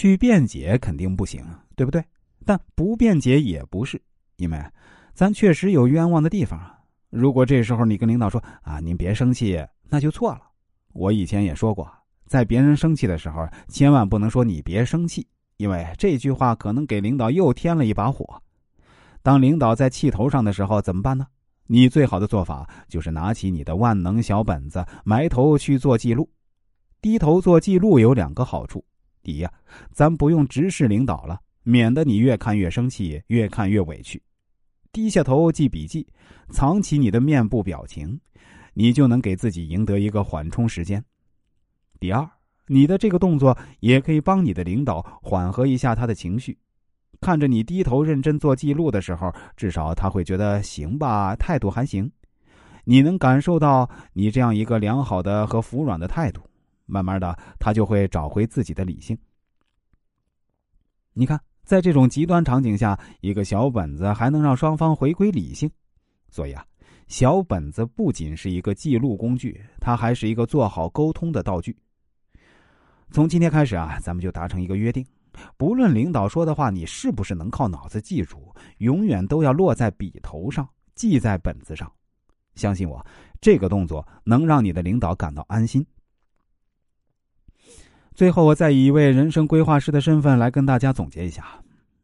[0.00, 1.44] 去辩解肯定不行，
[1.76, 2.02] 对不对？
[2.46, 4.00] 但不辩解也不是，
[4.36, 4.58] 因为
[5.12, 6.78] 咱确实有冤枉的地方啊。
[7.10, 10.40] 如果这时候你跟领导说啊，您别生气，那就错了。
[10.94, 11.86] 我以前也说过，
[12.24, 15.26] 在别人生气的时候，千万不能说你别生气，
[15.58, 18.42] 因为这句话可能给领导又添了一把火。
[19.20, 21.26] 当领导在气头上的时候，怎么办呢？
[21.66, 26.26] 你最好的做法就是拿起你的万能小本子，埋头去做记录。
[27.02, 28.82] 低头做记录有两个好处：
[29.22, 29.52] 第一呀，
[29.92, 34.22] 咱不用直视领导了，免得你越看越生气，越看越委屈。
[34.92, 36.06] 低下头记笔记，
[36.50, 38.18] 藏起你的面部表情，
[38.74, 41.04] 你就能给自己赢得一个缓冲时间。
[42.00, 42.28] 第二，
[42.66, 46.58] 你的这个动作也可以帮你的领导缓和一下他的情绪。
[47.20, 52.10] 看着你低头认真做记录的时候，至少他会觉得行吧，态度还行。
[52.84, 56.40] 你能感受到你这样一个良好的和服软的态度，
[56.90, 59.16] 慢慢的他就会找回自己的理性。
[61.12, 65.70] 你看，在这种极端场景下，一个小本子还能让双方回归理性。
[66.28, 66.64] 所以啊，
[67.08, 71.76] 小本子不仅是一个记录工具，它还是一个做好沟通的道具。
[73.10, 75.04] 从今天开始啊，咱们就达成一个约定。
[75.56, 81.90] 不论领导说的话，你是不是能靠脑子记住，永远都要落在笔头上，记在本子上。
[82.54, 83.04] 相信我，
[83.40, 85.84] 这个动作能让你的领导感到安心。
[88.20, 91.58] 最后，我再以一位人生规划师的身份来跟大家总结一下：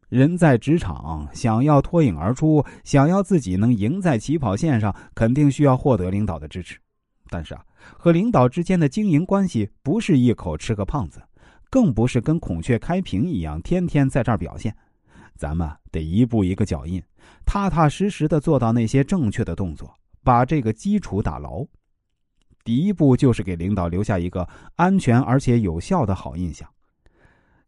[0.09, 6.79] 人在职场，想要脱颖而出，想要自己能赢在起跑线上，肯定需要获得领导的支持。
[7.29, 7.63] 但是啊，
[7.95, 11.21] 和领导之间的经营关系，不是一口吃个胖子。
[11.69, 14.75] 更不是跟孔雀开屏一样，天天在这儿表现。
[15.35, 16.99] 咱们得一步一个脚印，
[17.45, 21.63] 踏踏实实的做到那些正确的动作，把这个基础打牢。
[22.67, 26.67] 第一步就是给领导留下一个安全而且有效的好印象。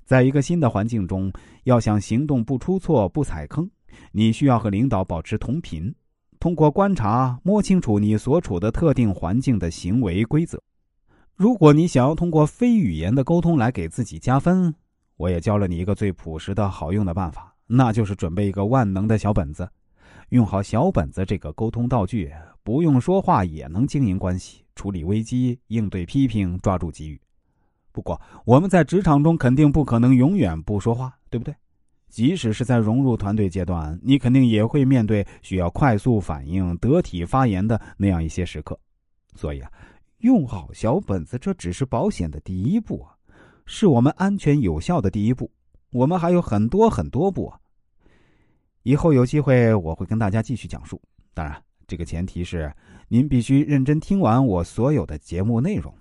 [0.04, 1.32] 在一个新的环境中，
[1.64, 3.70] 要想行动不出错、不踩坑，
[4.12, 5.96] 你需要和领导保持同频，
[6.38, 10.62] 通过观察摸清楚你所处的特定环境的行为规则。
[11.34, 14.76] 如果你想要通过非语言的沟通来给自己加分，
[15.16, 19.70] 我也教了你一个最朴实的好用的办法，那就是准备一个万能的小本子。
[20.32, 22.30] 用好小本子这个沟通道具，
[22.64, 27.20] 不用说话也能经营关系、处理危机、应对批评、抓住机遇。
[27.92, 31.54] 不过我们在职场中肯定不可能永远不说话，对不对？
[32.08, 38.80] 即使是在融入团队阶段，你肯定也会面对需要快速反应、得体发言的那样一些时刻。
[39.36, 39.70] 所以啊。
[40.20, 43.16] 用好小本子，这只是保险的第一步啊，
[43.66, 45.50] 是我们安全有效的第一步。
[45.92, 47.58] 我们还有很多很多步啊。
[48.84, 51.02] 以后有机会我会跟大家继续讲述，
[51.34, 52.72] 当然，这个前提是
[53.08, 55.92] 您必须认真听完我所有的节目内容。